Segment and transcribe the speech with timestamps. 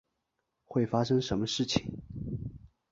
[0.65, 1.99] 会发生什么事情？